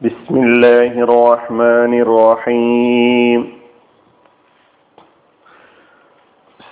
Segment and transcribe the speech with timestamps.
[0.00, 3.40] بسم الله الرحمن الرحيم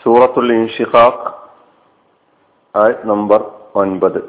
[0.05, 1.19] سورة الانشقاق
[2.75, 3.41] آية نمبر
[3.75, 4.23] 9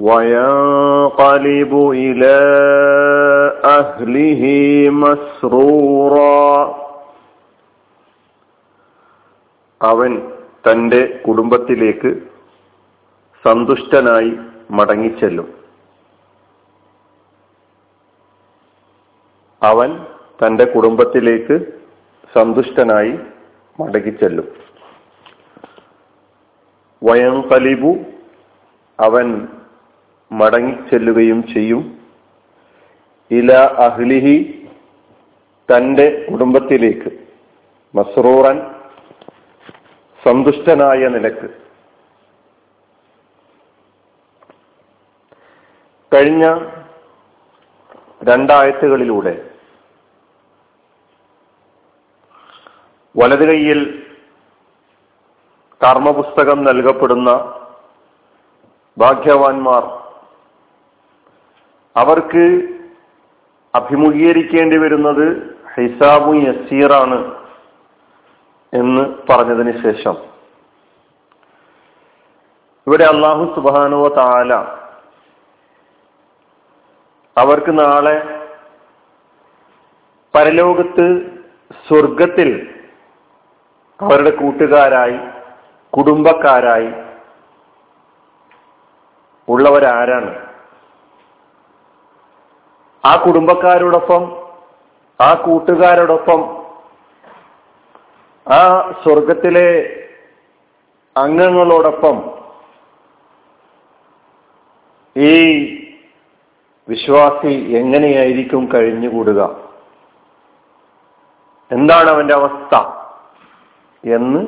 [0.00, 2.36] وينقلب إلى
[3.76, 4.42] أهله
[4.94, 6.48] مسرورا
[9.80, 10.12] അവൻ
[10.62, 12.10] തന്റെ കുടുംബത്തിലേക്ക്
[13.44, 14.30] സന്തുഷ്ടനായി
[14.70, 15.48] മടങ്ങിച്ചെല്ലും
[19.63, 20.05] അവൻ
[20.45, 21.65] തന്റെ കുടുംബത്തിലേക്ക്
[22.33, 23.19] സന്തുഷ്ടനായി
[23.79, 24.53] മടങ്ങിച്ചെല്ലും.
[27.03, 27.95] വയംകലിബു
[28.99, 29.47] അവൻ
[30.31, 31.99] മടങ്ങിച്ചെല്ലുകയും ചെയ്യും.
[33.31, 34.67] ഇല അഹ്ലിഹി
[35.75, 37.11] തന്റെ കുടുംബത്തിലേക്ക്
[37.95, 38.71] മസ്റൂറൻ
[40.25, 41.49] സന്തുഷ്ടനായ നിലയ്ക്ക്.
[46.15, 46.59] കഴിഞ്ഞ
[48.23, 49.52] രണ്ടായത്തുകളിലൂടെ
[53.23, 54.03] വലത് കൈയിൽ
[55.83, 57.29] കർമ്മപുസ്തകം നൽകപ്പെടുന്ന
[58.97, 59.83] ഭാഗ്യവാന്മാർ
[61.95, 62.43] അവർക്ക്
[63.75, 65.25] അഭിമുഖീകരിക്കേണ്ടി വരുന്നത്
[65.75, 67.41] ഹിസാബു യസീറാണ്
[68.73, 70.15] എന്ന് പറഞ്ഞതിന് ശേഷം.
[72.87, 74.53] ഇവിടെ അള്ളാഹു സുബാനുവ താല
[77.37, 78.39] അവർക്ക് നാളെ
[80.33, 81.05] പരലോകത്ത്
[81.87, 82.72] സ്വർഗത്തിൽ
[84.01, 85.19] അവരുടെ കൂട്ടുകാരായി
[85.97, 86.93] കുടുംബക്കാരായി
[89.47, 90.47] ഉള്ളവരാരാണ്?
[93.05, 94.43] ആ കുടുംബക്കാരോടൊപ്പം
[95.21, 96.63] ആ കൂട്ടുകാരോടൊപ്പം
[98.47, 99.67] ആ സ്വർഗത്തിലെ
[101.17, 102.39] അംഗങ്ങളോടൊപ്പം
[105.15, 105.33] ഈ
[106.89, 109.55] വിശ്വാസി എങ്ങനെയായിരിക്കും കഴിഞ്ഞുകൂടുക?
[111.71, 113.02] എന്താണ് അവന്റെ അവസ്ഥ?
[114.05, 114.47] എന്ന്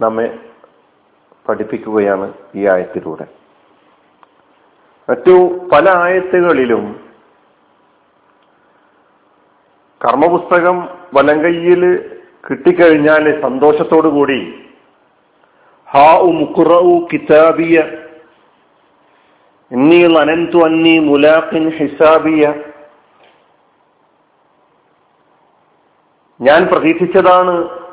[0.00, 0.38] നമ്മെ
[1.48, 3.26] പഠിപ്പിക്കുകയാണ് ഈ ആയത്തിലൂടെ.
[5.10, 7.10] മറ്റു പല ആയത്തുകളിലും
[10.04, 11.82] കർമ്മപുസ്തകം വലങ്കയ്യിൽ
[12.50, 14.64] കിട്ടിക്കഴിഞ്ഞാൽ സന്തോഷത്തോടു കൂടി
[15.90, 17.82] ഹാ ഉ മുക്കുറു കിതാബിയ
[19.72, 22.54] ഇന്നി നനന്തു അന്നി മുലാഖിൻ ഹിസാബിയ.
[26.40, 27.83] ഞാൻ പ്രതീക്ഷിച്ചതാണ്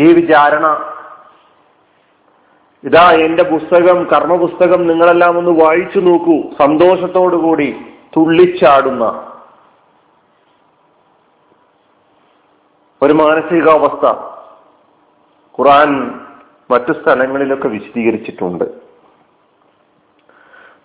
[0.00, 0.66] ഈ വിചാരണ.
[2.84, 6.50] ഇതാ എന്റെ പുസ്തകം കർമ്മപുസ്തകം നിങ്ങളെല്ലാം ഒന്ന് വായിച്ചു നോക്കൂ.
[6.58, 7.80] സന്തോഷത്തോടുകൂടി
[8.16, 9.32] തുള്ളിച്ചാടുന്ന
[13.02, 14.06] ഒരു മാനസികാവസ്ഥ
[15.58, 16.20] ഖുറാൻ
[16.70, 18.64] മറ്റു സ്ഥലങ്ങളിലൊക്കെ വിശദീകരിച്ചിട്ടുണ്ട്.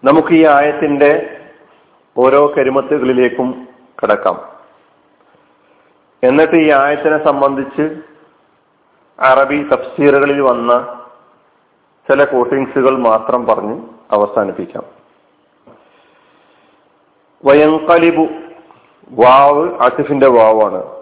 [0.04, 1.42] നമുക്ക് ഈ ആയത്തിന്റെ
[2.18, 3.68] ഓരോ കരിമത്തുകളിലേക്കും
[4.04, 4.56] കടക്കാം.
[6.24, 8.15] എന്നിട്ട് ഈ ആയത്തിനെ സംബന്ധിച്ച്
[9.20, 11.02] അറബി തഫ്സീറുകളിൽ വന്ന
[12.10, 13.82] ചില കോട്ടിങ്സുകൾ മാത്രം പറഞ്ഞ്
[14.12, 14.84] അവസാനിപ്പിക്കാം.
[17.46, 18.28] വയങ്കലിബു
[19.10, 20.96] വാവ് അസിഫിന്റെ വാവാണ്.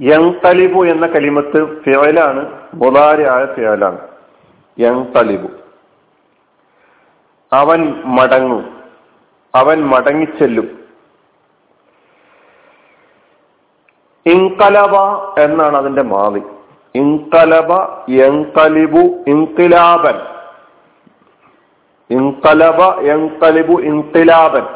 [0.00, 4.08] യങ്തലിബു എന്ന കലിമത്ത് ഫിയലാണ് മുതാരിയായ ഫിയലാണ്
[4.78, 5.48] യങ്തലിബു
[7.52, 8.82] അവൻ മടങ്ങും.
[9.54, 10.81] അവൻ മടങ്ങിച്ചെല്ലും.
[14.26, 14.94] ഇൻകലബ
[15.38, 16.40] എന്നാണ് അതിന്റെ മാവി.
[16.94, 17.72] ഇൻകലബ
[18.26, 20.18] എൻകലിബു ഇൻകിലാബൻ
[22.10, 22.80] ഇൻകലബ
[23.12, 24.66] എൻകലിബു ഇൻകിലാബൻ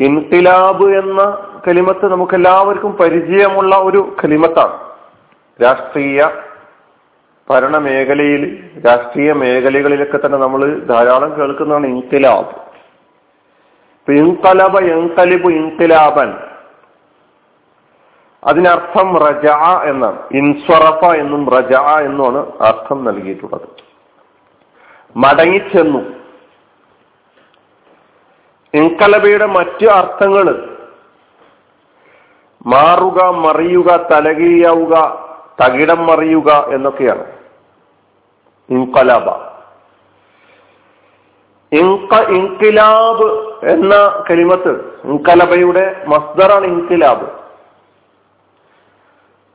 [0.00, 1.20] ഇൻകിലാബ് എന്ന
[1.68, 4.76] കലിമത്ത് നമുക്ക് എല്ലാവർക്കും പരിചയമുള്ള ഒരു കലിമത്താണ്.
[5.62, 6.28] രാഷ്ട്രീയ
[7.50, 8.42] ഭരണ മേഖലയിൽ
[8.86, 12.52] രാഷ്ട്രീയ മേഖലകളിലൊക്കെ തന്നെ നമ്മൾ ധാരാളം കേൾക്കുന്നതാണ് ഇൻകിലാബ്
[14.12, 16.30] ഇൻകലബ എൻകലിബു ഇൻകിലാബൻ
[18.44, 19.46] അതിനർത്ഥം റജ
[19.84, 20.22] എന്നാണ്.
[20.32, 23.68] ഇൻസ്വറഫ എന്നും റജ എന്നുമാണ് അർത്ഥം നൽകിയിട്ടുള്ളത്.
[25.16, 25.98] മടങ്ങിച്ചെന്നു.
[28.74, 30.76] ഇൻകലബയുടെ മറ്റു അർത്ഥങ്ങൾ
[32.66, 35.24] മാറുക മറിയുക തലകീയാവുക
[35.64, 37.26] തകിടം മറിയുക എന്നൊക്കെയാണ്.
[38.70, 39.30] ഇൻകലബ.
[41.72, 47.41] ഇൻക ഇൻകിലാബ് എന്ന കലിമത്ത് ഇൻകലബയുടെ മസ്ദറാണ് ഇൻകിലാബ്.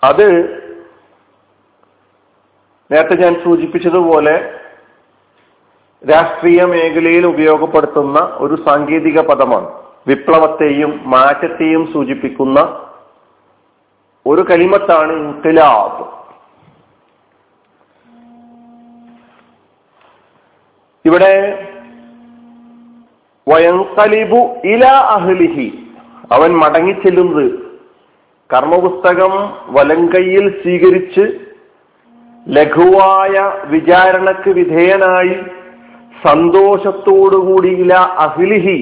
[0.04, 0.28] അത്
[2.92, 4.60] നേരത്തെ ഞാൻ സൂചിപ്പിച്ചതുപോലെ
[6.10, 9.84] രാഷ്ട്രീയ മേഖലയിൽ ഉപയോഗപ്പെടുത്തുന്ന ഒരു സാങ്കേതിക പദമാണ്.
[10.08, 12.60] വിപ്ലവത്തെയും മാറ്റത്തെയും സൂചിപ്പിക്കുന്ന
[14.26, 16.18] ഒരു കലിമത്താണ് ഇൻഖിലാബ്.
[21.06, 21.64] ഇവിടെ
[23.50, 25.92] വയങ്കലിബു ഇല അഹ്ലിഹി
[26.32, 27.67] അവൻ മടങ്ങിച്ചെല്ലുന്നത്
[28.54, 29.34] കർമ്മപുസ്തകം
[29.76, 31.26] വലങ്കയിൽ സ്വീകരിച്ച്
[32.48, 33.36] ലഘുവായ
[33.66, 35.36] വിചാരണക്ക് വിധേയനായി
[36.28, 37.94] സന്തോഷത്തോടുകൂടിയില്ല
[38.26, 38.78] അഹിലിഹി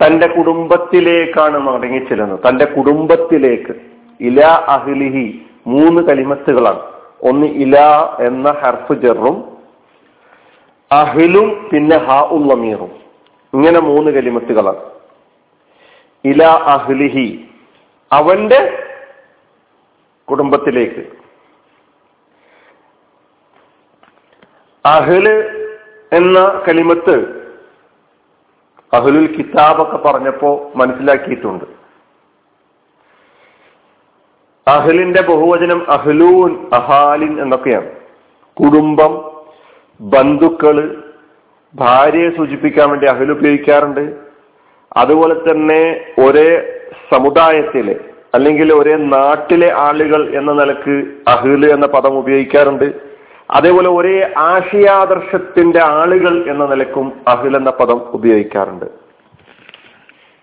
[0.00, 2.40] തന്റെ കുടുംബത്തിലേക്കാണ് മടങ്ങിച്ചെല്ലുന്നത്.
[2.48, 3.74] തന്റെ കുടുംബത്തിലേക്ക്
[4.20, 4.40] ഇല
[4.74, 5.26] അഹ്ലിഹി
[5.66, 6.82] മൂന്ന് കലിമത്തുകളാണ്.
[7.22, 7.76] ഒന്ന് ഇല
[8.26, 9.36] എന്ന ഹർഫ് ജെറും
[10.90, 12.92] അഹിലും പിന്നെ ഹ ഉള്ളമീറും
[13.52, 14.82] ഇങ്ങനെ മൂന്ന് കലിമത്തുകളാണ്.
[16.24, 16.42] ഇല
[16.74, 17.28] അഹ്ലിഹി
[18.12, 18.86] അവന്റെ
[20.30, 21.20] കുടുംബത്തിലേക്ക്.
[24.86, 25.34] അഹ്ല്
[26.12, 27.16] എന്ന കലിമത്ത്
[28.92, 31.64] അഹ്ലുൽ കിതാബൊക്കെ പറഞ്ഞപ്പോ മനസ്സിലാക്കിയിട്ടുണ്ട്.
[34.70, 37.90] അഹ്ലിന്റെ ബഹുവചനം അഹ്ലൂൻ അഹാലിൻ എന്നൊക്കെയാണ്.
[38.60, 39.12] കുടുംബം
[40.00, 41.04] ബന്ധുക്കൾ
[41.74, 44.18] ഭാര്യയെ സൂചിപ്പിക്കാൻ വേണ്ടി അഹ്ൽ ഉപയോഗിക്കാറുണ്ട്.
[44.96, 46.76] അതുപോലെ തന്നെ ഒരേ
[47.12, 48.00] സമുദായത്തിലെ
[48.34, 53.10] അല്ലെങ്കിൽ ഒരേ നാട്ടിലെ ആളുകൾ എന്ന നിലയ്ക്ക് അഹ്ല് എന്ന പദം ഉപയോഗിക്കാറുണ്ട്.
[53.50, 58.84] അതേപോലെ ഒരേ ആശയാദർശത്തിന്റെ ആളുകൾ എന്ന നിലക്കും അഹിൽ എന്ന പദം ഉപയോഗിക്കാറുണ്ട്.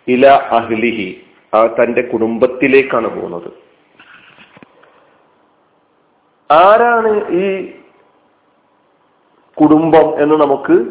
[0.07, 1.23] ഇല അഹ്ലിഹി
[1.53, 3.51] ആ തന്റെ കുടുംബത്തിലേക്കാണ് പോകുന്നത്.
[6.53, 7.71] ആരാണ് ഈ
[9.61, 10.85] കുടുംബം എന്ന് നമുക്ക്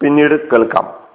[0.00, 1.05] പിന്നീട് കേൾക്കാം.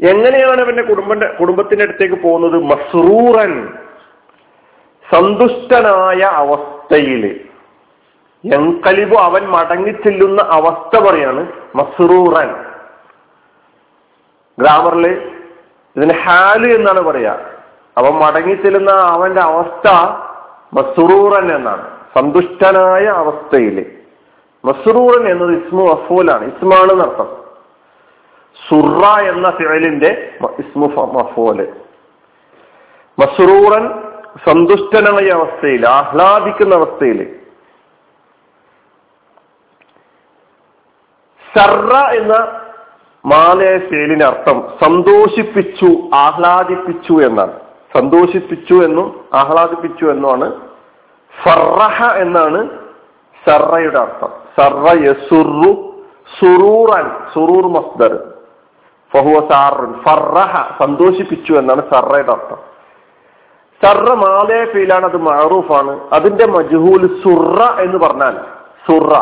[0.00, 2.62] എങ്ങനെയാണ് അവന്റെ കുടുംബ കുടുംബത്തിന്റെ അടുത്തേക്ക് പോകുന്നത്?
[2.62, 3.78] മസ്റൂറൻ
[5.12, 7.40] സന്തുഷ്ടനായ അവസ്ഥയിൽ
[8.54, 12.64] എങ്കലിബു അവൻ മടങ്ങിച്ചെല്ലുന്ന അവസ്ഥ പറയാണ് മസ്റൂറൻ.
[14.58, 15.32] ഗ്രാമറിൽ
[15.96, 17.38] ഇതിന് ഹാൽ എന്നാണ് പറയാ.
[17.98, 19.90] അവൻ മടങ്ങിച്ചെല്ലുന്ന അവന്റെ അവസ്ഥ
[20.74, 21.96] മസ്റൂറൻ എന്നാണ്.
[22.14, 23.92] സന്തുഷ്ടനായ അവസ്ഥയിൽ
[24.64, 27.35] മസ്റൂറൻ എന്നത് ഇസ്മു അഫൂലാണ് ഇസ്മാണ് എന്നർത്ഥം
[28.68, 31.68] സുറ എന്ന ഫിഴലിന്റെ ഇസ്മു മഫോൽ.
[33.18, 34.02] മസ്റൂറൻ
[34.46, 37.36] സന്തുഷ്ടനായ അവസ്ഥയിൽ ആഹ്ലാദിക്കുന്ന അവസ്ഥയിൽ.
[41.56, 42.60] സർറ എന്ന
[43.26, 47.60] മാലയ ഫേലിന് അർത്ഥം സന്തോഷിപ്പിച്ചു ആഹ്ലാദിപ്പിച്ചു എന്നാണ്.
[47.96, 50.60] സന്തോഷിപ്പിച്ചു എന്നും ആഹ്ലാദിപ്പിച്ചു എന്നുമാണ്
[51.44, 52.70] ഫറഹ എന്നാണ്
[53.48, 54.30] സർറയുടെ അർത്ഥം.
[54.58, 56.04] സർറ യസുറു
[56.40, 58.36] സുറൂറൻ സുറൂർ മസ്ദർ.
[59.16, 59.94] ഫഹുവ സാറുൻ.
[60.82, 62.76] സന്തോഷിപ്പിച്ചു എന്നാണ് സർറയുടെ അർത്ഥം.
[63.84, 66.00] സർറ മാലയ ഫീലാണ് അത് മഅറൂഫാണ്.
[66.12, 68.38] അതിന്റെ മജ്ഹൂൽ സുറ എന്ന് പറഞ്ഞാൽ
[68.88, 69.12] സുറ.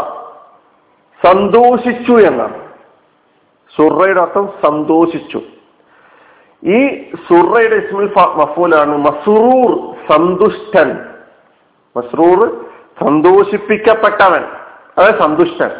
[1.27, 2.65] സന്തോഷിച്ചു എന്നാണ്.
[3.77, 5.41] സുറയുടെ അർത്ഥം സന്തോഷിച്ചു.
[6.65, 11.05] ഈ സുറയുടെ ഇസ്മിൽ മഫൂലാണ് മസ്റൂർ സന്തുഷ്ടൻ.
[11.97, 12.65] മസ്റൂർ
[13.01, 14.45] സന്തോഷിപ്പിക്കപ്പെട്ടവൻ.
[14.99, 15.71] അതായത് സന്തുഷ്ടൻ.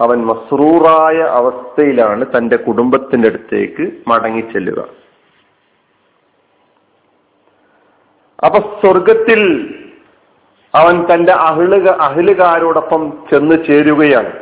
[0.00, 4.80] അവൻ മസ്റൂറായ അവസ്ഥയിലാണ് തന്റെ കുടുംബത്തിന്റെ അടുത്തേക്ക് മടങ്ങിച്ചെല്ലുക
[8.44, 9.72] അപ്പൊ സ്വർഗത്തിൽ
[10.74, 14.32] അവൻ തന്റെ അഹിളുക അഹിലുകാരോടൊപ്പം ചെന്ന് ചേരുകയാണ്.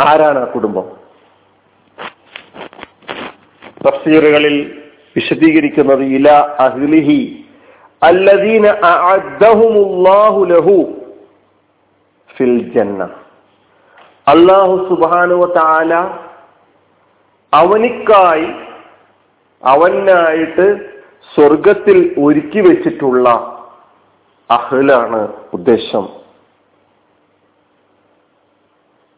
[0.00, 0.84] ആരാണ് ആ കുടുംബം?
[3.86, 4.82] തഫ്സീറുകളിൽ
[5.16, 6.28] വിശദീകരിക്കുന്നത് ഇല
[6.60, 7.43] അഹ്ലിഹി
[8.08, 10.74] അല്ലദീന അഅദ്ദഹുമുല്ലാഹു ലഹു
[12.36, 13.00] ഫിൽ ജന്ന.
[14.26, 15.92] അല്ലാഹു സുബ്ഹാനഹു താല
[17.52, 18.48] അവനിക്കായി
[19.62, 20.66] അവനായിട്ട്
[21.32, 23.26] സ്വർഗത്തിൽ ഒരുക്കി വെച്ചിട്ടുള്ള
[24.50, 25.20] അഹ്ലാണ്
[25.52, 26.04] ഉദ്ദേശം.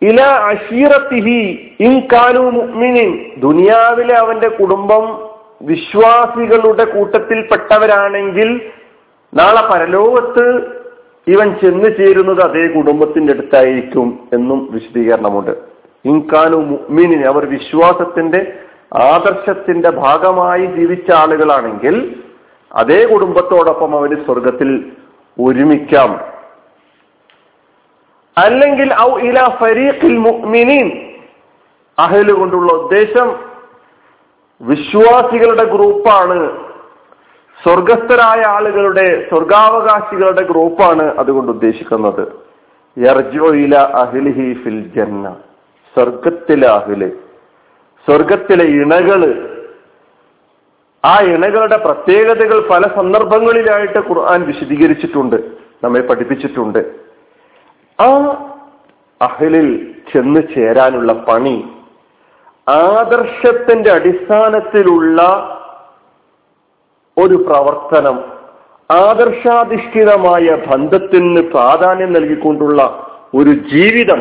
[0.03, 0.21] ഇല
[0.51, 1.39] അഷീറത്തിഹി
[1.87, 3.11] ഇൻകാനു മുഅ്മിനിൻ.
[3.37, 5.05] ദുനിയാവിലെ അവന്റെ കുടുംബം
[5.61, 8.49] വിശ്വാസികളുടെ കൂട്ടത്തിൽപ്പെട്ടവരാണെങ്കിൽ
[9.33, 10.45] നാളെ പരലോകത്ത്
[11.27, 15.53] ഇവൻ ചെന്നു ചേരുന്നത് അതേ കുടുംബത്തിന്റെ അടുത്തായിരിക്കും എന്നും വിശദീകരണമുണ്ട്.
[16.05, 18.41] ഇൻകാനു മീനിന് അവർ വിശ്വാസത്തിന്റെ
[19.07, 21.97] ആദർശത്തിന്റെ ഭാഗമായി ജീവിച്ച ആളുകളാണെങ്കിൽ
[22.71, 24.71] അതേ കുടുംബത്തോടൊപ്പം അവന് സ്വർഗത്തിൽ
[25.37, 26.11] ഒരുമിക്കാം.
[28.37, 30.89] അല്ലെങ്കിൽ ഔ ഇല ഫരീഖിൽ മുഅ്മിനീൻ
[31.99, 33.29] അഹൽ കൊണ്ടുള്ള ഉദ്ദേശം
[34.61, 36.39] വിശ്വാസികളുടെ ഗ്രൂപ്പാണ്
[37.63, 42.47] സ്വർഗസ്ഥരായ ആളുകളുടെ സ്വർഗാവകാശികളുടെ ഗ്രൂപ്പാണ് അതുകൊണ്ട് ഉദ്ദേശിക്കുന്നത്.
[44.55, 45.37] ഫിൽ ജന്ന.
[45.95, 47.09] സ്വർഗത്തിലെ അഹിൽ.
[48.07, 49.53] സ്വർഗത്തിലെ ഇണകൾ.
[51.05, 55.37] ആ ഇണകളുടെ പ്രത്യേകതകൾ പല സന്ദർഭങ്ങളിലായിട്ട് ഖുർആൻ വിശദീകരിച്ചിട്ടുണ്ട്.
[55.85, 56.95] നമ്മെ പഠിപ്പിച്ചിട്ടുണ്ട്.
[58.03, 58.07] ആ
[59.23, 61.69] അഹലിൽ ചെന്ന് ചേരാനുള്ള പണി
[62.69, 65.23] ആദർശത്തിന്റെ അടിസ്ഥാനത്തിലുള്ള
[67.19, 68.17] ഒരു പ്രവർത്തനം
[68.91, 72.81] ആദർശാധിഷ്ഠിതമായ ബന്ധത്തിന് പ്രാധാന്യം നൽകിക്കൊണ്ടുള്ള
[73.35, 74.21] ഒരു ജീവിതം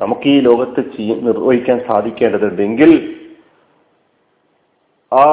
[0.00, 2.92] നമുക്ക് ഈ ലോകത്ത് നിർവഹിക്കാൻ സാധിക്കേണ്ടതുണ്ടെങ്കിൽ
[5.12, 5.24] ആ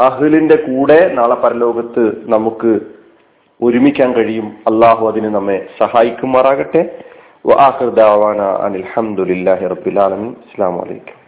[0.00, 2.80] അഹിലിന്റെ കൂടെ നാളെ പരലോകത്ത് നമുക്ക്
[3.62, 4.46] ഒരുമിക്കാൻ കഴിയും.
[4.66, 6.82] അള്ളാഹു അതിന് നമ്മെ സഹായിക്കുമാറാകട്ടെ.
[8.66, 11.23] അനിൽഹമുല്ലാഹി റബ്ബിലാലമിൻ അസ്സാം വലൈക്കും